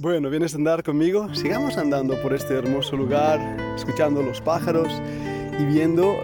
Bueno, 0.00 0.30
¿vienes 0.30 0.54
a 0.54 0.56
andar 0.56 0.82
conmigo? 0.82 1.28
Sigamos 1.34 1.76
andando 1.76 2.14
por 2.22 2.32
este 2.32 2.54
hermoso 2.54 2.96
lugar, 2.96 3.38
escuchando 3.76 4.22
los 4.22 4.40
pájaros 4.40 4.88
y 5.58 5.64
viendo, 5.66 6.16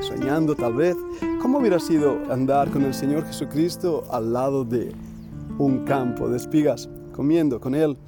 soñando 0.00 0.54
tal 0.54 0.72
vez, 0.72 0.96
cómo 1.42 1.58
hubiera 1.58 1.78
sido 1.78 2.18
andar 2.32 2.70
con 2.70 2.82
el 2.82 2.94
Señor 2.94 3.26
Jesucristo 3.26 4.04
al 4.10 4.32
lado 4.32 4.64
de 4.64 4.94
un 5.58 5.84
campo 5.84 6.30
de 6.30 6.38
espigas, 6.38 6.88
comiendo 7.12 7.60
con 7.60 7.74
Él. 7.74 7.98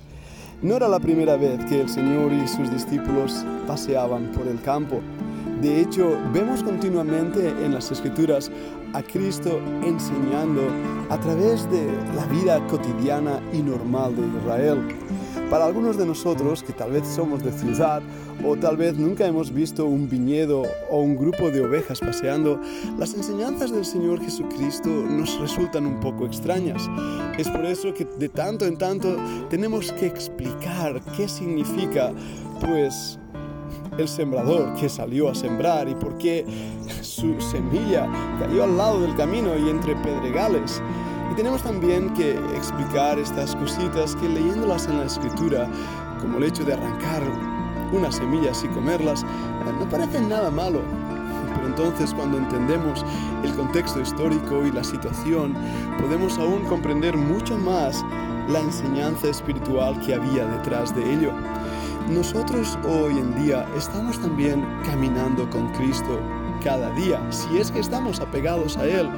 No 0.63 0.77
era 0.77 0.89
la 0.89 0.99
primera 0.99 1.37
vez 1.37 1.63
que 1.67 1.83
el 1.83 1.91
Señor 1.91 2.33
y 2.33 2.49
sus 2.49 2.71
discípulos 2.71 3.45
paseaban 3.67 4.33
por 4.33 4.47
el 4.47 4.63
campo. 4.63 5.03
De 5.61 5.79
hecho, 5.79 6.19
vemos 6.33 6.63
continuamente 6.63 7.51
en 7.63 7.75
las 7.75 7.93
Escrituras 7.93 8.51
a 8.93 9.03
Cristo 9.03 9.61
enseñando 9.83 10.63
a 11.09 11.19
través 11.19 11.71
de 11.71 11.87
la 12.15 12.27
vida 12.27 12.67
cotidiana 12.67 13.41
y 13.53 13.59
normal 13.59 14.15
de 14.17 14.39
Israel. 14.39 14.89
Para 15.51 15.67
algunos 15.67 15.99
de 15.99 16.07
nosotros 16.07 16.63
que 16.63 16.73
tal 16.73 16.93
vez 16.93 17.07
somos 17.07 17.43
de 17.43 17.53
ciudad 17.53 18.03
o 18.45 18.57
tal 18.57 18.77
vez 18.77 18.97
nunca 18.97 19.27
hemos 19.27 19.53
visto 19.53 19.85
un 19.85 20.09
viñedo 20.09 20.63
o 20.91 21.01
un 21.01 21.17
grupo 21.17 21.51
de 21.51 21.63
ovejas 21.63 22.01
paseando, 22.01 22.61
las 22.99 23.15
enseñanzas 23.15 23.71
del 23.71 23.85
Señor 23.85 24.23
Jesucristo 24.23 24.89
nos 24.89 25.39
resultan 25.41 25.87
un 25.87 26.01
poco 26.01 26.27
extrañas. 26.27 26.89
Es 27.39 27.49
por 27.49 27.65
eso 27.67 27.93
que 27.93 28.05
de 28.05 28.29
tanto 28.29 28.67
en 28.67 28.79
tanto 28.79 29.17
tenemos 29.51 29.93
que 29.93 30.07
explicar 30.07 31.03
qué 31.17 31.29
significa 31.29 32.13
pues 32.61 33.19
el 33.99 34.09
sembrador 34.09 34.75
que 34.75 34.89
salió 34.89 35.29
a 35.29 35.35
sembrar 35.35 35.89
y 35.89 35.95
por 35.95 36.17
qué 36.17 36.47
su 37.03 37.39
semilla 37.41 38.09
cayó 38.39 38.65
al 38.65 38.77
lado 38.77 39.01
del 39.01 39.15
camino 39.17 39.57
y 39.57 39.69
entre 39.69 39.95
pedregales. 39.97 40.83
Y 41.31 41.35
tenemos 41.35 41.63
también 41.63 42.13
que 42.15 42.33
explicar 42.57 43.19
estas 43.19 43.55
cositas 43.57 44.17
que 44.17 44.29
leyéndolas 44.29 44.87
en 44.87 44.99
la 44.99 45.05
escritura, 45.05 45.69
como 46.21 46.39
el 46.39 46.45
hecho 46.45 46.65
de 46.65 46.75
arrancar 46.75 47.23
unas 47.93 48.17
semillas 48.17 48.65
y 48.65 48.69
comerlas, 48.69 49.25
no 49.79 49.89
parecen 49.89 50.29
nada 50.29 50.51
malo. 50.51 50.81
Pero 51.55 51.67
entonces 51.67 52.15
cuando 52.15 52.39
entendemos 52.39 53.05
el 53.45 53.53
contexto 53.55 54.01
histórico 54.01 54.65
y 54.67 54.73
la 54.73 54.85
situación, 54.85 55.55
podemos 56.01 56.39
aún 56.39 56.65
comprender 56.65 57.17
mucho 57.17 57.59
más 57.59 58.03
la 58.49 58.61
enseñanza 58.61 59.29
espiritual 59.29 60.01
que 60.01 60.15
había 60.15 60.47
detrás 60.47 60.95
de 60.95 61.13
ello. 61.13 61.33
Nosotros 62.11 62.79
hoy 62.85 63.19
en 63.19 63.35
día 63.43 63.67
estamos 63.77 64.21
también 64.21 64.65
caminando 64.85 65.49
con 65.49 65.73
Cristo 65.73 66.21
cada 66.63 66.91
día, 66.95 67.21
si 67.31 67.59
es 67.59 67.71
que 67.71 67.81
estamos 67.81 68.21
apegados 68.21 68.77
a 68.77 68.87
Él. 68.87 69.09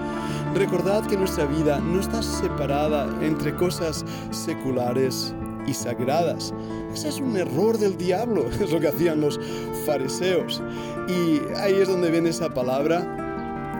Recordad 0.55 1.05
que 1.07 1.17
nuestra 1.17 1.47
vida 1.47 1.81
no 1.81 2.01
está 2.01 2.23
separada 2.23 3.09
entre 3.21 3.55
cosas 3.57 4.05
seculares 4.31 5.35
y 5.67 5.75
sagradas. 5.75 6.55
Ese 6.93 7.09
es 7.09 7.19
un 7.19 7.37
error 7.37 7.79
del 7.79 7.97
diablo, 7.97 8.47
es 8.61 8.71
lo 8.71 8.81
que 8.81 8.89
hacían 8.89 9.21
los 9.21 9.41
fariseos. 9.87 10.63
Y 11.09 11.41
ahí 11.57 11.75
es 11.75 11.89
donde 11.89 12.11
viene 12.11 12.31
esa 12.31 12.53
palabra 12.53 13.01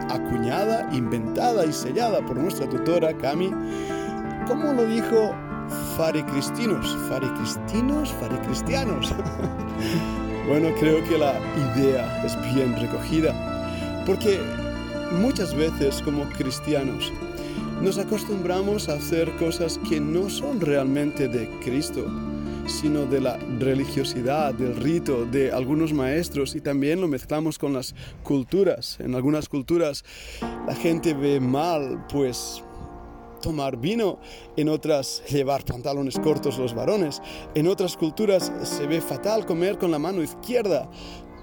acuñada, 0.09 0.89
inventada 0.91 1.65
y 1.65 1.73
sellada 1.73 2.25
por 2.25 2.37
nuestra 2.37 2.67
tutora 2.67 3.15
Cami. 3.17 3.51
¿Cómo 4.47 4.73
lo 4.73 4.85
dijo 4.85 5.33
faricristinos, 5.97 6.97
faricristinos, 7.09 8.11
faricristianos. 8.13 9.13
bueno, 10.47 10.69
creo 10.79 11.03
que 11.03 11.17
la 11.17 11.39
idea 11.75 12.23
es 12.25 12.35
bien 12.53 12.75
recogida, 12.79 14.03
porque 14.05 14.39
muchas 15.19 15.55
veces 15.55 16.01
como 16.01 16.23
cristianos 16.29 17.11
nos 17.81 17.97
acostumbramos 17.97 18.89
a 18.89 18.93
hacer 18.93 19.31
cosas 19.37 19.79
que 19.89 19.99
no 19.99 20.29
son 20.29 20.61
realmente 20.61 21.27
de 21.27 21.49
Cristo, 21.59 22.05
sino 22.67 23.05
de 23.05 23.21
la 23.21 23.37
religiosidad, 23.59 24.53
del 24.53 24.75
rito 24.75 25.25
de 25.25 25.51
algunos 25.51 25.93
maestros 25.93 26.55
y 26.55 26.61
también 26.61 27.01
lo 27.01 27.07
mezclamos 27.07 27.59
con 27.59 27.73
las 27.73 27.93
culturas. 28.23 28.97
En 28.99 29.13
algunas 29.13 29.49
culturas 29.49 30.03
la 30.65 30.75
gente 30.75 31.13
ve 31.13 31.39
mal, 31.39 32.05
pues 32.11 32.63
tomar 33.45 33.77
vino, 33.77 34.17
en 34.57 34.69
otras 34.69 35.21
llevar 35.29 35.63
pantalones 35.63 36.17
cortos 36.17 36.57
los 36.57 36.73
varones, 36.73 37.21
en 37.53 37.67
otras 37.67 37.95
culturas 37.95 38.51
se 38.63 38.87
ve 38.87 38.99
fatal 39.01 39.45
comer 39.45 39.77
con 39.77 39.91
la 39.91 39.99
mano 39.99 40.23
izquierda, 40.23 40.89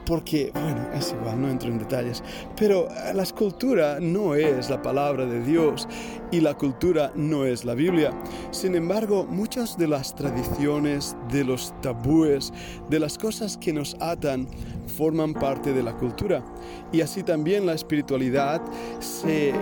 porque, 0.05 0.51
bueno, 0.53 0.85
es 0.93 1.13
igual, 1.13 1.41
no 1.41 1.49
entro 1.49 1.69
en 1.69 1.79
detalles, 1.79 2.25
pero 2.57 2.89
la 3.15 3.23
escultura 3.23 4.01
no 4.01 4.35
es 4.35 4.69
la 4.69 4.83
palabra 4.83 5.27
de 5.27 5.45
Dios 5.45 5.87
y 6.33 6.41
la 6.41 6.55
cultura 6.55 7.13
no 7.15 7.45
es 7.45 7.65
la 7.65 7.75
Biblia. 7.75 8.11
Sin 8.51 8.75
embargo, 8.75 9.25
muchas 9.25 9.79
de 9.79 9.87
las 9.87 10.17
tradiciones, 10.17 11.15
de 11.31 11.45
los 11.45 11.73
tabúes, 11.83 12.53
de 12.91 12.99
las 12.99 13.17
cosas 13.17 13.57
que 13.57 13.73
nos 13.73 13.95
atan, 14.01 14.49
forman 14.87 15.35
parte 15.35 15.73
de 15.73 15.83
la 15.83 15.93
cultura. 15.93 16.43
Y 16.93 17.01
así 17.01 17.23
también 17.23 17.67
la 17.67 17.75
espiritualidad 17.75 18.61
se, 19.01 19.53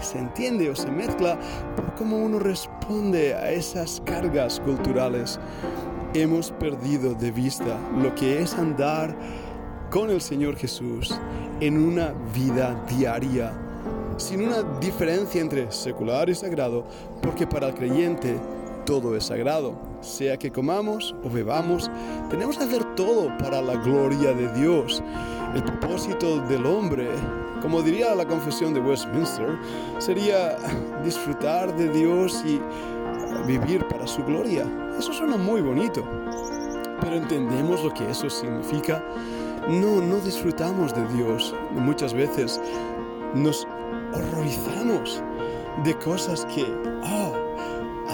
se 0.00 0.18
entiende 0.18 0.70
o 0.70 0.76
se 0.76 0.90
mezcla 0.90 1.38
por 1.76 1.94
cómo 1.94 2.16
uno 2.16 2.38
responde 2.38 3.34
a 3.34 3.50
esas 3.50 4.02
cargas 4.04 4.60
culturales. 4.60 5.38
Hemos 6.14 6.52
perdido 6.52 7.14
de 7.14 7.30
vista 7.30 7.78
lo 8.00 8.14
que 8.14 8.40
es 8.40 8.54
andar 8.54 9.16
con 9.90 10.10
el 10.10 10.20
Señor 10.20 10.56
Jesús 10.56 11.14
en 11.60 11.78
una 11.78 12.12
vida 12.34 12.84
diaria, 12.88 13.52
sin 14.16 14.42
una 14.42 14.62
diferencia 14.80 15.40
entre 15.40 15.70
secular 15.70 16.28
y 16.28 16.34
sagrado, 16.34 16.84
porque 17.22 17.46
para 17.46 17.68
el 17.68 17.74
creyente 17.74 18.36
todo 18.84 19.16
es 19.16 19.24
sagrado. 19.24 19.74
Sea 20.00 20.36
que 20.36 20.50
comamos 20.50 21.14
o 21.24 21.30
bebamos, 21.30 21.90
tenemos 22.30 22.58
que 22.58 22.64
hacer 22.64 22.84
todo 22.94 23.36
para 23.38 23.60
la 23.62 23.74
gloria 23.76 24.32
de 24.32 24.52
Dios. 24.52 25.02
El 25.54 25.62
propósito 25.62 26.40
del 26.46 26.66
hombre, 26.66 27.08
como 27.62 27.82
diría 27.82 28.14
la 28.14 28.26
confesión 28.26 28.74
de 28.74 28.80
Westminster, 28.80 29.58
sería 29.98 30.56
disfrutar 31.04 31.74
de 31.76 31.88
Dios 31.88 32.42
y 32.46 32.60
vivir 33.46 33.86
para 33.88 34.06
su 34.06 34.22
gloria. 34.24 34.66
Eso 34.98 35.12
suena 35.12 35.36
muy 35.36 35.60
bonito, 35.60 36.04
pero 37.00 37.16
¿entendemos 37.16 37.82
lo 37.82 37.92
que 37.92 38.10
eso 38.10 38.28
significa? 38.28 39.02
no, 39.68 40.00
no 40.00 40.20
disfrutamos 40.20 40.94
de 40.94 41.06
Dios. 41.08 41.54
Muchas 41.72 42.12
veces 42.12 42.60
nos 43.34 43.66
horrorizamos 44.12 45.22
de 45.84 45.94
cosas 45.98 46.46
que 46.46 46.66
ah, 47.02 47.32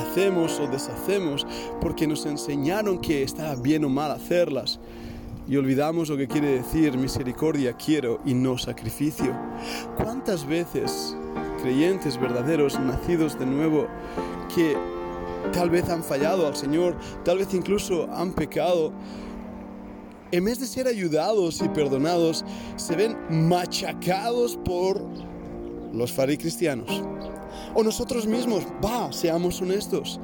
hacemos 0.00 0.58
o 0.60 0.66
deshacemos 0.66 1.46
porque 1.80 2.06
nos 2.06 2.26
enseñaron 2.26 2.98
que 2.98 3.22
está 3.22 3.54
bien 3.54 3.84
o 3.84 3.88
mal 3.88 4.10
hacerlas. 4.10 4.80
Y 5.48 5.56
olvidamos 5.56 6.08
lo 6.08 6.16
que 6.16 6.28
quiere 6.28 6.48
decir 6.48 6.96
misericordia 6.96 7.72
quiero 7.72 8.20
y 8.24 8.34
no 8.34 8.56
sacrificio. 8.56 9.36
¿Cuántas 9.96 10.46
veces 10.46 11.16
creyentes 11.62 12.18
verdaderos, 12.18 12.78
nacidos 12.78 13.38
de 13.38 13.46
nuevo, 13.46 13.86
que 14.54 14.76
tal 15.52 15.70
vez 15.70 15.88
han 15.88 16.02
fallado 16.02 16.46
al 16.46 16.56
Señor, 16.56 16.96
tal 17.24 17.38
vez 17.38 17.52
incluso 17.54 18.08
han 18.12 18.32
pecado, 18.32 18.92
en 20.32 20.44
vez 20.44 20.60
de 20.60 20.66
ser 20.66 20.86
ayudados 20.86 21.60
y 21.60 21.68
perdonados, 21.68 22.44
se 22.76 22.94
ven 22.94 23.16
machacados 23.48 24.56
por 24.64 25.02
los 25.92 26.12
faricristianos. 26.12 27.02
O 27.74 27.82
nosotros 27.82 28.26
mismos, 28.26 28.64
va, 28.84 29.12
seamos 29.12 29.60
honestos. 29.60 30.20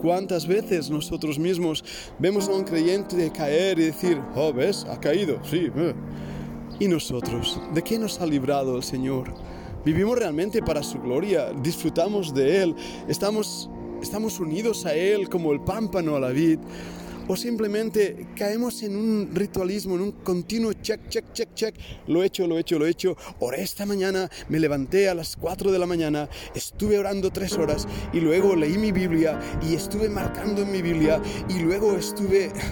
¿Cuántas 0.00 0.46
veces 0.46 0.90
nosotros 0.90 1.38
mismos 1.38 1.84
vemos 2.18 2.48
a 2.48 2.52
un 2.52 2.62
creyente 2.62 3.30
caer 3.32 3.78
y 3.78 3.86
decir, 3.86 4.20
oh, 4.36 4.52
ves, 4.52 4.86
ha 4.88 4.98
caído, 4.98 5.40
sí. 5.44 5.70
Eh"? 5.74 5.94
¿Y 6.78 6.86
nosotros? 6.86 7.60
¿De 7.74 7.82
qué 7.82 7.98
nos 7.98 8.20
ha 8.20 8.26
librado 8.26 8.76
el 8.76 8.84
Señor? 8.84 9.34
¿Vivimos 9.84 10.16
realmente 10.16 10.62
para 10.62 10.82
su 10.82 11.00
gloria? 11.00 11.52
¿Disfrutamos 11.52 12.32
de 12.32 12.62
Él? 12.62 12.76
¿Estamos, 13.08 13.68
estamos 14.00 14.38
unidos 14.38 14.86
a 14.86 14.94
Él 14.94 15.28
como 15.28 15.52
el 15.52 15.60
pámpano 15.60 16.14
a 16.14 16.20
la 16.20 16.28
vid? 16.28 16.60
O 17.28 17.36
simplemente 17.36 18.26
caemos 18.34 18.82
en 18.82 18.96
un 18.96 19.30
ritualismo, 19.32 19.94
en 19.96 20.00
un 20.00 20.12
continuo 20.12 20.72
check, 20.72 21.08
check, 21.08 21.32
check, 21.32 21.54
check, 21.54 21.74
lo 22.06 22.22
he 22.22 22.26
hecho, 22.26 22.46
lo 22.46 22.56
he 22.56 22.60
hecho, 22.62 22.78
lo 22.78 22.86
he 22.86 22.90
hecho, 22.90 23.16
oré 23.38 23.62
esta 23.62 23.86
mañana, 23.86 24.28
me 24.48 24.58
levanté 24.58 25.08
a 25.08 25.14
las 25.14 25.36
4 25.36 25.70
de 25.70 25.78
la 25.78 25.86
mañana, 25.86 26.28
estuve 26.54 26.98
orando 26.98 27.30
tres 27.30 27.52
horas 27.52 27.86
y 28.12 28.20
luego 28.20 28.56
leí 28.56 28.78
mi 28.78 28.92
Biblia 28.92 29.38
y 29.62 29.74
estuve 29.74 30.08
marcando 30.08 30.62
en 30.62 30.72
mi 30.72 30.82
Biblia 30.82 31.20
y 31.48 31.60
luego 31.60 31.96
estuve... 31.96 32.50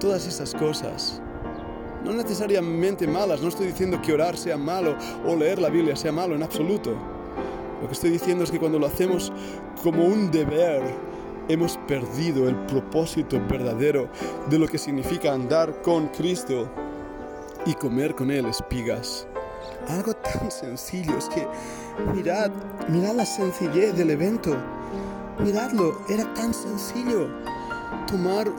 Todas 0.00 0.26
esas 0.26 0.52
cosas. 0.52 1.22
No 2.04 2.12
necesariamente 2.12 3.06
malas, 3.06 3.40
no 3.40 3.48
estoy 3.48 3.68
diciendo 3.68 4.02
que 4.02 4.12
orar 4.12 4.36
sea 4.36 4.58
malo 4.58 4.98
o 5.26 5.34
leer 5.34 5.58
la 5.58 5.70
Biblia 5.70 5.96
sea 5.96 6.12
malo 6.12 6.34
en 6.34 6.42
absoluto. 6.42 6.90
Lo 7.80 7.86
que 7.86 7.94
estoy 7.94 8.10
diciendo 8.10 8.44
es 8.44 8.50
que 8.50 8.58
cuando 8.58 8.78
lo 8.78 8.86
hacemos 8.86 9.32
como 9.82 10.04
un 10.04 10.30
deber, 10.30 10.82
hemos 11.48 11.76
perdido 11.88 12.48
el 12.48 12.56
propósito 12.66 13.40
verdadero 13.48 14.08
de 14.48 14.58
lo 14.58 14.66
que 14.66 14.78
significa 14.78 15.32
andar 15.32 15.82
con 15.82 16.08
Cristo 16.08 16.68
y 17.66 17.74
comer 17.74 18.14
con 18.14 18.30
Él 18.30 18.46
espigas. 18.46 19.26
Algo 19.88 20.14
tan 20.14 20.50
sencillo 20.50 21.16
es 21.18 21.28
que 21.28 21.46
mirad, 22.14 22.50
mirad 22.88 23.14
la 23.14 23.26
sencillez 23.26 23.96
del 23.96 24.10
evento. 24.10 24.56
miradlo, 25.38 26.00
era 26.08 26.32
tan 26.34 26.54
sencillo. 26.54 27.28
Tomar 28.06 28.50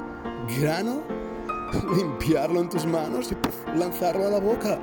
grano, 0.59 1.01
limpiarlo 1.95 2.61
en 2.61 2.69
tus 2.69 2.85
manos 2.85 3.31
y 3.31 3.77
lanzarlo 3.77 4.27
a 4.27 4.29
la 4.29 4.39
boca. 4.39 4.79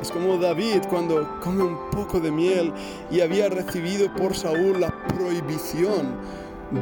Es 0.00 0.10
como 0.10 0.36
David 0.36 0.82
cuando 0.88 1.38
come 1.40 1.62
un 1.62 1.90
poco 1.90 2.18
de 2.18 2.30
miel 2.30 2.72
y 3.10 3.20
había 3.20 3.48
recibido 3.48 4.12
por 4.14 4.34
Saúl 4.34 4.80
la 4.80 4.92
prohibición 5.08 6.16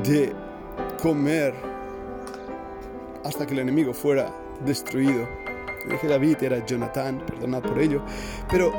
de 0.03 0.35
comer 0.96 1.54
hasta 3.25 3.46
que 3.46 3.54
el 3.54 3.60
enemigo 3.60 3.93
fuera 3.93 4.32
destruido. 4.64 5.26
Dije 5.88 6.08
David, 6.08 6.37
era 6.43 6.64
Jonathan, 6.64 7.22
perdonad 7.26 7.62
por 7.62 7.78
ello. 7.78 8.02
Pero, 8.50 8.72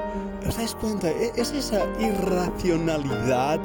¿os 0.45 0.57
dais 0.57 0.75
cuenta? 0.75 1.09
E-, 1.09 1.31
es 1.35 1.51
esa 1.51 1.85
irracionalidad 1.99 3.59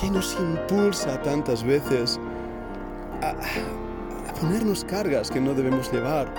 que 0.00 0.10
nos 0.10 0.36
impulsa 0.38 1.20
tantas 1.22 1.64
veces 1.64 2.20
a, 3.22 3.34
ponernos 4.40 4.84
cargas 4.84 5.30
que 5.30 5.40
no 5.40 5.52
debemos 5.52 5.92
llevar. 5.92 6.32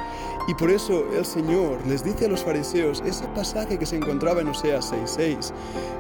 Y 0.48 0.54
por 0.54 0.70
eso 0.70 1.06
el 1.14 1.26
Señor 1.26 1.86
les 1.86 2.02
dice 2.04 2.26
a 2.26 2.30
los 2.30 2.44
fariseos 2.44 3.04
ese 3.06 3.28
pasaje 3.30 3.78
que 3.78 3.86
se 3.86 3.98
encontraba 3.98 4.40
en 4.40 4.48
Oseas 4.48 4.92
6:6, 4.94 5.52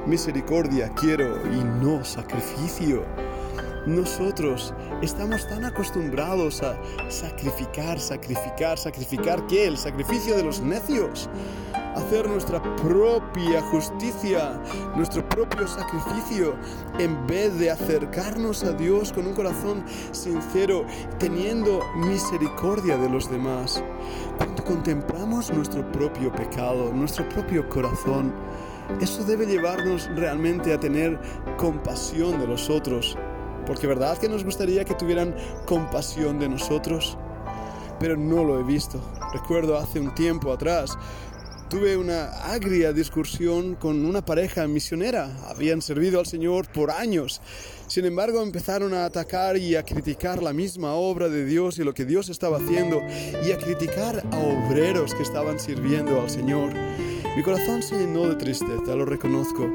misericordia 0.08 0.90
quiero 0.96 1.36
y 1.52 1.64
no 1.84 2.06
sacrificio. 2.06 3.04
Nosotros 3.86 4.74
estamos 5.02 5.48
tan 5.48 5.66
acostumbrados 5.66 6.62
a 6.62 6.78
sacrificar, 7.10 8.00
sacrificar, 8.00 8.78
sacrificar, 8.78 9.46
¿qué? 9.48 9.68
El 9.68 9.78
sacrificio 9.78 10.36
de 10.36 10.44
los 10.44 10.62
necios 10.62 11.30
hacer 11.96 12.28
nuestra 12.28 12.62
propia 12.76 13.62
justicia, 13.62 14.60
nuestro 14.96 15.28
propio 15.28 15.68
sacrificio, 15.68 16.56
en 16.98 17.28
vez 17.28 17.58
de 17.60 17.72
acercarnos 17.72 18.64
a 18.64 18.74
Dios 18.74 19.12
con 19.12 19.28
un 19.28 19.34
corazón 19.34 19.84
sincero, 20.12 20.86
teniendo 21.18 21.82
misericordia 21.96 22.98
de 22.98 23.10
los 23.10 23.30
demás. 23.30 23.84
Cuando 24.38 24.64
contemplamos 24.64 25.52
nuestro 25.52 25.90
propio 25.92 26.32
pecado, 26.32 26.92
nuestro 26.94 27.28
propio 27.30 27.68
corazón, 27.70 28.34
eso 29.02 29.24
debe 29.24 29.46
llevarnos 29.46 30.10
realmente 30.16 30.74
a 30.74 30.80
tener 30.80 31.20
compasión 31.58 32.40
de 32.40 32.48
los 32.48 32.70
otros. 32.70 33.18
Porque 33.70 33.86
verdad 33.86 34.18
que 34.18 34.28
nos 34.28 34.44
gustaría 34.44 34.84
que 34.84 34.96
tuvieran 34.96 35.36
compasión 35.68 36.40
de 36.40 36.50
nosotros, 36.50 37.16
pero 38.00 38.18
no 38.18 38.44
lo 38.44 38.60
he 38.60 38.64
visto. 38.64 39.00
Recuerdo 39.32 39.78
hace 39.78 40.00
un 40.00 40.16
tiempo 40.16 40.52
atrás 40.52 40.98
tuve 41.70 41.96
una 41.96 42.32
agria 42.52 42.92
discusión 42.94 43.76
con 43.76 44.04
una 44.04 44.26
pareja 44.26 44.68
misionera. 44.68 45.30
Habían 45.48 45.84
servido 45.84 46.20
al 46.20 46.26
Señor 46.26 46.68
por 46.72 46.90
años. 46.90 47.42
Sin 47.86 48.06
embargo, 48.06 48.42
empezaron 48.42 48.96
a 48.96 49.06
atacar 49.06 49.56
y 49.56 49.76
a 49.76 49.84
criticar 49.84 50.42
la 50.42 50.52
misma 50.52 50.96
obra 50.96 51.30
de 51.30 51.46
Dios 51.46 51.78
y 51.78 51.84
lo 51.84 51.94
que 51.94 52.06
Dios 52.06 52.30
estaba 52.30 52.58
haciendo 52.58 53.04
y 53.46 53.52
a 53.52 53.60
criticar 53.60 54.24
a 54.32 54.38
obreros 54.40 55.14
que 55.14 55.22
estaban 55.22 55.60
sirviendo 55.60 56.20
al 56.20 56.32
Señor. 56.32 56.74
Mi 57.36 57.44
corazón 57.44 57.84
se 57.84 58.00
llenó 58.00 58.28
de 58.28 58.36
tristeza, 58.36 58.96
lo 58.96 59.06
reconozco, 59.06 59.70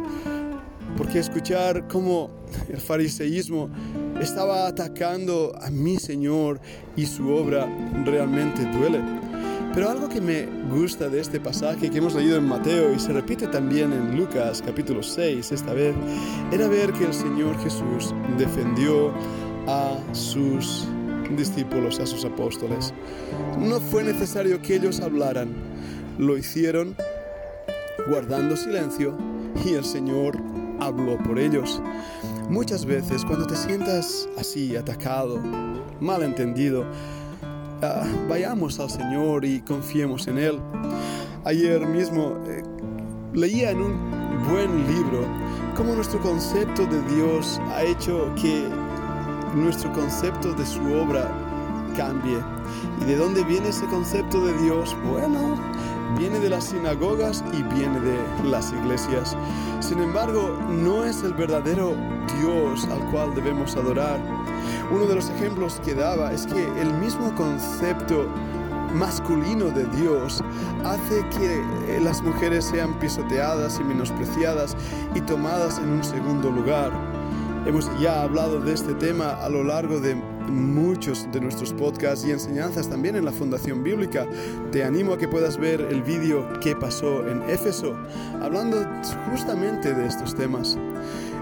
porque 0.96 1.18
escuchar 1.18 1.86
cómo 1.88 2.30
el 2.68 2.80
fariseísmo 2.80 3.70
estaba 4.20 4.66
atacando 4.66 5.52
a 5.60 5.70
mi 5.70 5.96
Señor 5.96 6.60
y 6.96 7.06
su 7.06 7.28
obra 7.30 7.66
realmente 8.04 8.64
duele. 8.78 9.00
Pero 9.74 9.90
algo 9.90 10.08
que 10.08 10.20
me 10.20 10.46
gusta 10.70 11.08
de 11.08 11.20
este 11.20 11.40
pasaje 11.40 11.90
que 11.90 11.98
hemos 11.98 12.14
leído 12.14 12.36
en 12.36 12.46
Mateo 12.46 12.94
y 12.94 13.00
se 13.00 13.12
repite 13.12 13.48
también 13.48 13.92
en 13.92 14.16
Lucas 14.16 14.62
capítulo 14.64 15.02
6 15.02 15.50
esta 15.50 15.72
vez, 15.72 15.96
era 16.52 16.68
ver 16.68 16.92
que 16.92 17.04
el 17.04 17.12
Señor 17.12 17.58
Jesús 17.60 18.14
defendió 18.38 19.12
a 19.66 19.98
sus 20.12 20.86
discípulos, 21.36 21.98
a 21.98 22.06
sus 22.06 22.24
apóstoles. 22.24 22.94
No 23.58 23.80
fue 23.80 24.04
necesario 24.04 24.62
que 24.62 24.76
ellos 24.76 25.00
hablaran, 25.00 25.48
lo 26.18 26.38
hicieron 26.38 26.94
guardando 28.08 28.56
silencio 28.56 29.16
y 29.64 29.74
el 29.74 29.84
Señor 29.84 30.53
habló 30.80 31.18
por 31.18 31.38
ellos. 31.38 31.82
Muchas 32.48 32.84
veces 32.84 33.24
cuando 33.24 33.46
te 33.46 33.56
sientas 33.56 34.28
así, 34.38 34.76
atacado, 34.76 35.40
malentendido, 36.00 36.84
vayamos 38.28 38.78
al 38.80 38.90
Señor 38.90 39.44
y 39.44 39.60
confiemos 39.60 40.26
en 40.28 40.38
Él. 40.38 40.60
Ayer 41.44 41.86
mismo 41.86 42.38
eh, 42.46 42.62
leía 43.32 43.70
en 43.70 43.82
un 43.82 44.48
buen 44.48 44.86
libro 44.86 45.26
cómo 45.76 45.94
nuestro 45.94 46.20
concepto 46.20 46.86
de 46.86 47.02
Dios 47.14 47.60
ha 47.72 47.82
hecho 47.82 48.32
que 48.40 48.68
nuestro 49.54 49.92
concepto 49.92 50.52
de 50.54 50.66
su 50.66 50.80
obra 50.94 51.30
cambie. 51.96 52.38
¿Y 53.00 53.04
de 53.04 53.16
dónde 53.16 53.44
viene 53.44 53.68
ese 53.68 53.86
concepto 53.86 54.44
de 54.46 54.56
Dios? 54.62 54.96
Bueno, 55.10 55.56
viene 56.18 56.38
de 56.38 56.50
las 56.50 56.64
sinagogas 56.64 57.44
y 57.52 57.62
viene 57.62 58.00
de 58.00 58.18
las 58.44 58.72
iglesias. 58.72 59.36
Sin 59.80 60.00
embargo, 60.00 60.58
no 60.68 61.04
es 61.04 61.22
el 61.22 61.34
verdadero 61.34 61.94
Dios 62.40 62.86
al 62.86 63.10
cual 63.10 63.34
debemos 63.34 63.76
adorar. 63.76 64.18
Uno 64.90 65.06
de 65.06 65.14
los 65.14 65.30
ejemplos 65.30 65.80
que 65.84 65.94
daba 65.94 66.32
es 66.32 66.46
que 66.46 66.64
el 66.80 66.92
mismo 66.94 67.34
concepto 67.34 68.26
masculino 68.94 69.66
de 69.66 69.86
Dios 69.96 70.42
hace 70.84 71.24
que 71.30 72.00
las 72.00 72.22
mujeres 72.22 72.64
sean 72.64 72.94
pisoteadas 73.00 73.80
y 73.80 73.84
menospreciadas 73.84 74.76
y 75.14 75.20
tomadas 75.20 75.78
en 75.78 75.90
un 75.90 76.04
segundo 76.04 76.50
lugar. 76.50 76.92
Hemos 77.66 77.90
ya 77.98 78.22
hablado 78.22 78.60
de 78.60 78.74
este 78.74 78.94
tema 78.94 79.30
a 79.42 79.48
lo 79.48 79.64
largo 79.64 79.98
de 79.98 80.16
muchos 80.48 81.30
de 81.32 81.40
nuestros 81.40 81.72
podcasts 81.72 82.24
y 82.26 82.30
enseñanzas 82.30 82.88
también 82.88 83.16
en 83.16 83.24
la 83.24 83.32
Fundación 83.32 83.82
Bíblica. 83.82 84.26
Te 84.72 84.84
animo 84.84 85.14
a 85.14 85.18
que 85.18 85.28
puedas 85.28 85.58
ver 85.58 85.80
el 85.80 86.02
vídeo 86.02 86.48
que 86.60 86.76
pasó 86.76 87.26
en 87.28 87.42
Éfeso, 87.48 87.96
hablando 88.40 88.84
justamente 89.30 89.94
de 89.94 90.06
estos 90.06 90.34
temas. 90.34 90.76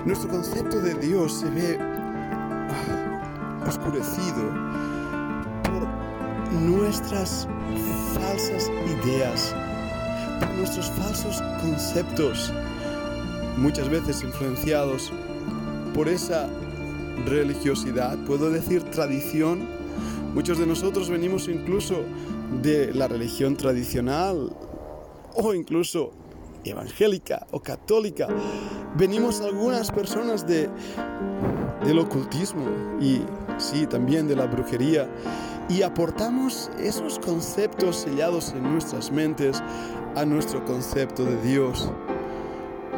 Nuestro 0.04 0.30
concepto 0.30 0.80
de 0.80 0.94
Dios 0.94 1.40
se 1.40 1.50
ve 1.50 1.78
ah, 1.80 3.64
oscurecido 3.68 4.50
por 5.62 5.86
nuestras 6.60 7.46
falsas 8.14 8.70
ideas, 9.04 9.54
por 10.40 10.50
nuestros 10.56 10.90
falsos 10.90 11.42
conceptos, 11.60 12.52
muchas 13.56 13.88
veces 13.88 14.22
influenciados 14.22 15.12
por 15.94 16.08
esa 16.08 16.48
religiosidad, 17.26 18.18
puedo 18.24 18.50
decir 18.50 18.82
tradición. 18.84 19.68
Muchos 20.34 20.58
de 20.58 20.66
nosotros 20.66 21.10
venimos 21.10 21.48
incluso 21.48 21.96
de 22.62 22.92
la 22.94 23.08
religión 23.08 23.56
tradicional 23.56 24.54
o 25.34 25.54
incluso 25.54 26.12
evangélica 26.64 27.46
o 27.50 27.60
católica. 27.60 28.28
Venimos 28.96 29.40
algunas 29.40 29.90
personas 29.90 30.46
de, 30.46 30.68
del 31.84 31.98
ocultismo 31.98 32.64
y 33.00 33.20
sí, 33.58 33.86
también 33.86 34.26
de 34.28 34.36
la 34.36 34.46
brujería 34.46 35.08
y 35.68 35.82
aportamos 35.82 36.70
esos 36.78 37.18
conceptos 37.18 37.96
sellados 37.96 38.52
en 38.52 38.64
nuestras 38.64 39.10
mentes 39.10 39.62
a 40.16 40.24
nuestro 40.24 40.64
concepto 40.64 41.24
de 41.24 41.40
Dios. 41.42 41.90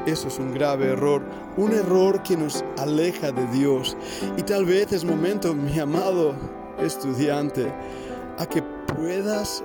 Eso 0.07 0.29
es 0.29 0.39
un 0.39 0.53
grave 0.53 0.89
error, 0.93 1.23
un 1.57 1.73
error 1.73 2.23
que 2.23 2.37
nos 2.37 2.64
aleja 2.79 3.33
de 3.33 3.47
Dios. 3.49 3.97
Y 4.37 4.43
tal 4.43 4.65
vez 4.65 4.93
es 4.93 5.05
momento, 5.05 5.55
mi 5.55 5.79
amado 5.79 6.35
estudiante, 6.79 7.73
a 8.39 8.47
que 8.47 8.63
puedas 8.63 9.63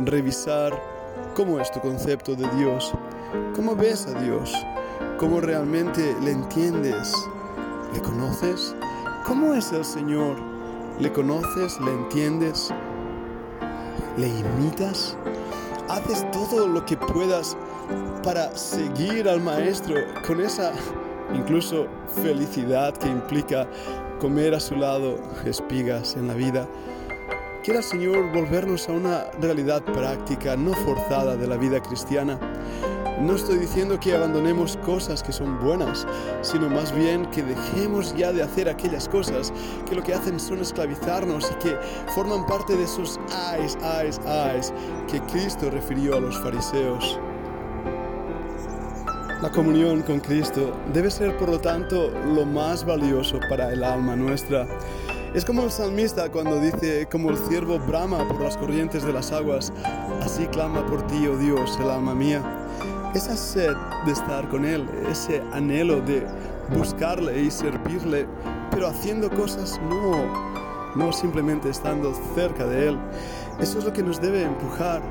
revisar 0.00 0.78
cómo 1.34 1.60
es 1.60 1.70
tu 1.70 1.80
concepto 1.80 2.34
de 2.34 2.48
Dios, 2.56 2.92
cómo 3.54 3.74
ves 3.74 4.06
a 4.06 4.20
Dios, 4.20 4.52
cómo 5.18 5.40
realmente 5.40 6.14
le 6.22 6.32
entiendes, 6.32 7.12
le 7.92 8.00
conoces, 8.00 8.74
cómo 9.26 9.54
es 9.54 9.72
el 9.72 9.84
Señor, 9.84 10.36
le 11.00 11.12
conoces, 11.12 11.78
le 11.80 11.92
entiendes, 11.92 12.70
le 14.16 14.28
imitas, 14.28 15.16
haces 15.88 16.30
todo 16.30 16.66
lo 16.66 16.84
que 16.84 16.96
puedas 16.96 17.56
para 18.22 18.56
seguir 18.56 19.28
al 19.28 19.40
maestro 19.40 19.96
con 20.26 20.40
esa 20.40 20.72
incluso 21.34 21.86
felicidad 22.22 22.96
que 22.96 23.08
implica 23.08 23.66
comer 24.20 24.54
a 24.54 24.60
su 24.60 24.76
lado 24.76 25.18
espigas 25.44 26.16
en 26.16 26.28
la 26.28 26.34
vida. 26.34 26.66
Quiera 27.62 27.82
Señor 27.82 28.32
volvernos 28.32 28.88
a 28.88 28.92
una 28.92 29.24
realidad 29.40 29.82
práctica, 29.82 30.56
no 30.56 30.72
forzada 30.72 31.36
de 31.36 31.46
la 31.46 31.56
vida 31.56 31.82
cristiana. 31.82 32.38
No 33.20 33.34
estoy 33.34 33.58
diciendo 33.58 33.98
que 33.98 34.14
abandonemos 34.14 34.76
cosas 34.84 35.22
que 35.22 35.32
son 35.32 35.58
buenas, 35.58 36.06
sino 36.42 36.68
más 36.68 36.94
bien 36.94 37.26
que 37.30 37.42
dejemos 37.42 38.14
ya 38.14 38.30
de 38.30 38.42
hacer 38.42 38.68
aquellas 38.68 39.08
cosas 39.08 39.52
que 39.88 39.94
lo 39.94 40.02
que 40.02 40.14
hacen 40.14 40.38
son 40.38 40.60
esclavizarnos 40.60 41.50
y 41.50 41.54
que 41.54 41.76
forman 42.14 42.46
parte 42.46 42.76
de 42.76 42.84
esos 42.84 43.18
eyes, 43.54 43.76
eyes, 43.82 44.20
eyes 44.26 44.72
que 45.10 45.20
Cristo 45.32 45.70
refirió 45.70 46.16
a 46.16 46.20
los 46.20 46.38
fariseos. 46.42 47.18
La 49.42 49.50
comunión 49.50 50.00
con 50.00 50.20
Cristo 50.20 50.72
debe 50.94 51.10
ser, 51.10 51.36
por 51.36 51.50
lo 51.50 51.60
tanto, 51.60 52.10
lo 52.34 52.46
más 52.46 52.86
valioso 52.86 53.38
para 53.50 53.70
el 53.70 53.84
alma 53.84 54.16
nuestra. 54.16 54.66
Es 55.34 55.44
como 55.44 55.64
el 55.64 55.70
salmista 55.70 56.30
cuando 56.30 56.58
dice, 56.58 57.06
como 57.12 57.28
el 57.28 57.36
ciervo 57.36 57.78
brama 57.78 58.26
por 58.26 58.40
las 58.40 58.56
corrientes 58.56 59.04
de 59.04 59.12
las 59.12 59.32
aguas, 59.32 59.74
así 60.22 60.46
clama 60.46 60.86
por 60.86 61.06
ti, 61.06 61.26
oh 61.26 61.36
Dios, 61.36 61.78
el 61.82 61.90
alma 61.90 62.14
mía. 62.14 62.42
Esa 63.14 63.36
sed 63.36 63.74
de 64.06 64.12
estar 64.12 64.48
con 64.48 64.64
Él, 64.64 64.88
ese 65.10 65.42
anhelo 65.52 66.00
de 66.00 66.26
buscarle 66.74 67.42
y 67.42 67.50
servirle, 67.50 68.26
pero 68.70 68.86
haciendo 68.86 69.28
cosas 69.28 69.78
no, 69.90 70.94
no 70.96 71.12
simplemente 71.12 71.68
estando 71.68 72.14
cerca 72.34 72.64
de 72.64 72.88
Él. 72.88 72.98
Eso 73.60 73.80
es 73.80 73.84
lo 73.84 73.92
que 73.92 74.02
nos 74.02 74.18
debe 74.18 74.44
empujar 74.44 75.02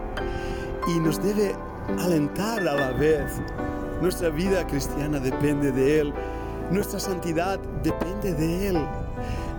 y 0.88 1.00
nos 1.00 1.22
debe 1.22 1.56
alentar 2.00 2.68
a 2.68 2.76
la 2.76 2.92
vez 2.92 3.40
nuestra 4.06 4.30
vida 4.30 4.68
cristiana 4.68 5.20
depende 5.20 5.72
de 5.72 6.02
Él. 6.02 6.14
Nuestra 6.70 7.00
santidad 7.00 7.58
depende 7.82 8.36
de 8.36 8.68
Él. 8.68 8.78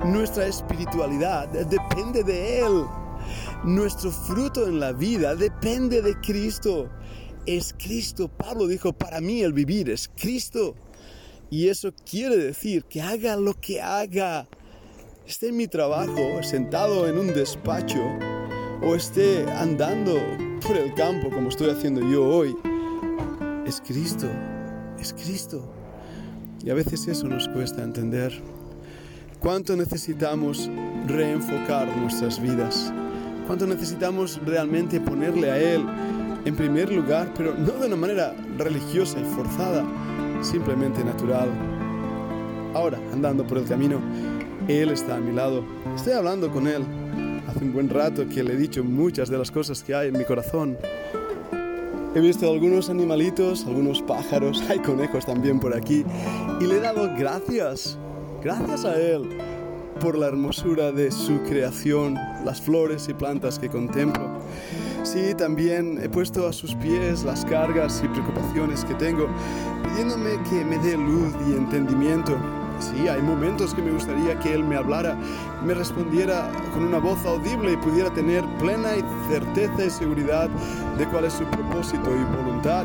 Nuestra 0.05 0.47
espiritualidad 0.47 1.49
depende 1.49 2.23
de 2.23 2.61
Él. 2.61 2.85
Nuestro 3.65 4.13
fruto 4.13 4.69
en 4.69 4.79
la 4.79 4.93
vida 4.93 5.35
depende 5.35 6.01
de 6.01 6.15
Cristo. 6.21 6.89
Es 7.45 7.75
Cristo. 7.77 8.29
Pablo 8.29 8.69
dijo, 8.69 8.93
para 8.93 9.21
mí 9.21 9.43
el 9.43 9.53
vivir 9.53 9.91
es 9.91 10.09
Cristo. 10.15 10.77
Y 11.51 11.69
eso 11.69 11.93
quiere 12.09 12.37
decir 12.37 12.85
que 12.85 13.03
haga 13.03 13.35
lo 13.35 13.53
que 13.55 13.83
haga. 13.83 14.47
Esté 15.27 15.49
en 15.49 15.57
mi 15.57 15.67
trabajo, 15.67 16.45
sentado 16.45 17.09
en 17.09 17.19
un 17.19 17.35
despacho, 17.35 18.01
o 18.81 18.95
esté 18.95 19.45
andando 19.51 20.15
por 20.65 20.77
el 20.77 20.95
campo 20.95 21.31
como 21.31 21.49
estoy 21.49 21.71
haciendo 21.71 22.01
yo 22.09 22.25
hoy 22.25 22.57
es 23.67 23.83
Cristo, 23.85 24.29
es 24.99 25.13
Cristo. 25.13 25.73
Y 26.65 26.71
a 26.71 26.75
veces 26.75 27.07
eso 27.09 27.27
nos 27.27 27.49
cuesta 27.49 27.83
entender. 27.83 28.33
¿Cuánto 29.41 29.77
necesitamos 29.77 30.71
reenfocar 31.07 31.95
nuestras 31.97 32.41
vidas? 32.41 32.93
¿Cuánto 33.47 33.67
necesitamos 33.67 34.41
realmente 34.45 35.01
ponerle 35.01 35.51
a 35.51 35.59
Él 35.59 35.85
en 36.45 36.57
primer 36.57 36.93
lugar, 36.93 37.33
pero 37.37 37.55
no 37.55 37.73
de 37.73 37.87
una 37.87 37.97
manera 37.97 38.35
religiosa 38.57 39.21
y 39.21 39.25
forzada, 39.25 39.85
simplemente 40.43 41.05
natural? 41.05 41.49
Ahora, 42.75 42.99
andando 43.13 43.47
por 43.47 43.59
el 43.59 43.65
camino, 43.65 44.01
Él 44.69 44.91
está 44.91 45.17
a 45.17 45.21
mi 45.21 45.33
lado. 45.33 45.65
Estoy 45.95 46.13
hablando 46.13 46.51
con 46.51 46.67
Él. 46.67 46.85
Hace 47.49 47.65
un 47.65 47.73
buen 47.73 47.89
rato 47.89 48.29
que 48.29 48.43
le 48.43 48.55
he 48.55 48.57
dicho 48.57 48.83
muchas 48.83 49.29
de 49.29 49.39
las 49.39 49.51
cosas 49.51 49.83
que 49.83 49.95
hay 49.95 50.09
en 50.09 50.19
mi 50.19 50.25
corazón. 50.25 50.77
He 52.17 52.21
visto 52.21 52.51
algunos 52.51 52.89
animalitos, 52.89 53.67
algunos 53.67 54.01
pájaros, 54.01 54.65
hay 54.71 54.79
conejos 54.79 55.27
también 55.27 55.61
por 55.61 55.77
aquí 55.77 56.03
y 56.59 56.65
le 56.65 56.79
he 56.79 56.81
dado 56.81 57.15
gracias, 57.15 57.99
gracias 58.43 58.87
a 58.87 58.99
Él 58.99 59.29
por 60.01 60.17
la 60.17 60.29
hermosura 60.29 60.93
de 60.93 61.11
su 61.11 61.43
creación, 61.43 62.15
las 62.43 62.63
flores 62.63 63.07
y 63.11 63.13
plantas 63.13 63.59
que 63.59 63.69
contemplo. 63.69 64.27
Sí, 65.03 65.35
también 65.37 66.01
he 66.03 66.09
puesto 66.09 66.47
a 66.47 66.55
sus 66.55 66.75
pies 66.77 67.23
las 67.23 67.45
cargas 67.45 68.01
y 68.03 68.09
preocupaciones 68.09 68.83
que 68.87 68.95
tengo, 68.95 69.29
pidiéndome 69.85 70.43
que 70.49 70.65
me 70.65 70.79
dé 70.79 70.97
luz 70.97 71.35
y 71.47 71.53
entendimiento 71.53 72.35
Sí, 72.79 73.09
hay 73.09 73.23
momentos 73.23 73.75
que 73.75 73.83
me 73.83 73.91
gustaría 73.91 74.39
que 74.39 74.53
Él 74.53 74.63
me 74.63 74.77
hablara, 74.77 75.17
me 75.65 75.75
respondiera 75.75 76.51
con 76.75 76.85
una 76.85 76.99
voz 76.99 77.25
audible 77.25 77.73
y 77.73 77.77
pudiera 77.77 78.11
tener 78.11 78.45
plena 78.59 78.91
certeza 79.29 79.85
y 79.87 79.91
seguridad 79.91 80.49
de 80.99 81.07
cuál 81.07 81.25
es 81.25 81.33
su 81.33 81.45
propósito 81.45 82.11
y 82.15 82.37
voluntad. 82.37 82.85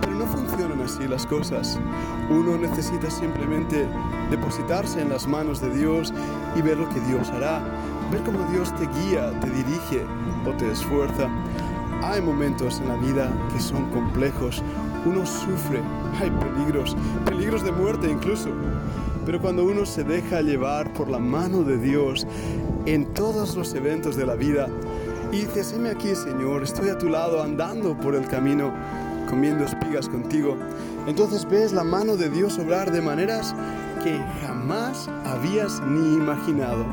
Pero 0.00 0.12
no 0.12 0.26
funcionan 0.26 0.80
así 0.80 1.08
las 1.08 1.26
cosas. 1.26 1.78
Uno 2.30 2.56
necesita 2.56 3.10
simplemente 3.10 3.88
depositarse 4.30 5.00
en 5.02 5.10
las 5.10 5.26
manos 5.26 5.60
de 5.60 5.70
Dios 5.70 6.12
y 6.54 6.62
ver 6.62 6.78
lo 6.78 6.88
que 6.88 7.00
Dios 7.00 7.28
hará, 7.30 7.60
ver 8.10 8.22
cómo 8.22 8.38
Dios 8.52 8.74
te 8.76 8.86
guía, 8.86 9.38
te 9.40 9.50
dirige 9.50 10.04
o 10.46 10.52
te 10.52 10.70
esfuerza. 10.70 11.28
Hay 12.02 12.20
momentos 12.20 12.80
en 12.80 12.88
la 12.88 12.96
vida 12.96 13.28
que 13.52 13.58
son 13.58 13.90
complejos, 13.90 14.62
uno 15.04 15.26
sufre, 15.26 15.80
hay 16.20 16.30
peligros, 16.30 16.96
peligros 17.24 17.64
de 17.64 17.72
muerte 17.72 18.10
incluso. 18.10 18.50
Pero 19.26 19.40
cuando 19.40 19.64
uno 19.64 19.84
se 19.84 20.04
deja 20.04 20.40
llevar 20.40 20.92
por 20.92 21.10
la 21.10 21.18
mano 21.18 21.64
de 21.64 21.76
Dios 21.78 22.26
en 22.86 23.12
todos 23.12 23.56
los 23.56 23.74
eventos 23.74 24.16
de 24.16 24.24
la 24.24 24.36
vida 24.36 24.68
y 25.32 25.38
dices, 25.40 25.72
heme 25.72 25.90
aquí 25.90 26.14
Señor, 26.14 26.62
estoy 26.62 26.88
a 26.90 26.96
tu 26.96 27.08
lado 27.08 27.42
andando 27.42 27.98
por 27.98 28.14
el 28.14 28.28
camino, 28.28 28.72
comiendo 29.28 29.64
espigas 29.64 30.08
contigo, 30.08 30.56
entonces 31.08 31.44
ves 31.48 31.72
la 31.72 31.82
mano 31.82 32.16
de 32.16 32.30
Dios 32.30 32.56
obrar 32.60 32.92
de 32.92 33.00
maneras 33.00 33.52
que 34.04 34.16
jamás 34.46 35.10
habías 35.24 35.82
ni 35.82 36.14
imaginado. 36.14 36.84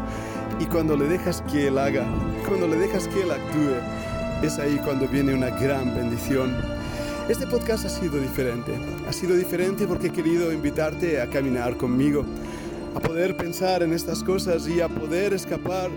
Y 0.60 0.66
cuando 0.66 0.98
le 0.98 1.06
dejas 1.06 1.44
que 1.52 1.68
Él 1.68 1.78
haga, 1.78 2.06
cuando 2.48 2.68
le 2.68 2.78
dejas 2.78 3.08
que 3.08 3.22
Él 3.22 3.32
actúe, 3.32 4.46
es 4.46 4.58
ahí 4.58 4.80
cuando 4.84 5.08
viene 5.08 5.36
una 5.36 5.50
gran 5.52 5.96
bendición. 5.96 6.56
Este 7.30 7.48
podcast 7.48 7.86
ha 7.86 7.90
sido 7.90 8.20
diferente. 8.20 8.74
Ha 9.08 9.14
sido 9.14 9.34
diferente 9.38 9.88
porque 9.88 10.08
he 10.08 10.12
querido 10.12 10.52
invitarte 10.52 11.22
a 11.22 11.30
caminar 11.30 11.78
conmigo, 11.78 12.26
a 12.94 13.00
poder 13.00 13.38
pensar 13.38 13.82
en 13.82 13.94
estas 13.94 14.22
cosas 14.22 14.68
y 14.68 14.82
a 14.82 14.90
poder 14.90 15.34
escapar 15.34 15.90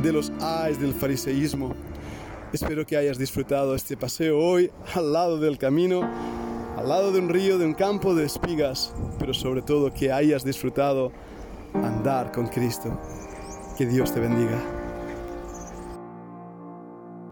de 0.00 0.12
los 0.12 0.30
ayes 0.40 0.80
del 0.80 0.94
fariseísmo. 0.94 1.74
Espero 2.52 2.86
que 2.86 2.96
hayas 2.96 3.18
disfrutado 3.18 3.74
este 3.74 3.96
paseo 3.96 4.38
hoy 4.38 4.70
al 4.94 5.12
lado 5.12 5.38
del 5.40 5.58
camino, 5.58 6.08
al 6.76 6.88
lado 6.88 7.10
de 7.10 7.18
un 7.18 7.28
río, 7.28 7.58
de 7.58 7.66
un 7.66 7.74
campo 7.74 8.14
de 8.14 8.24
espigas, 8.24 8.94
pero 9.18 9.34
sobre 9.34 9.62
todo 9.62 9.92
que 9.92 10.12
hayas 10.12 10.44
disfrutado 10.44 11.10
andar 11.74 12.30
con 12.30 12.46
Cristo. 12.46 12.96
Que 13.76 13.84
Dios 13.84 14.14
te 14.14 14.20
bendiga. 14.20 14.77